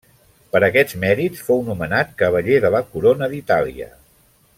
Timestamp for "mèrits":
1.03-1.43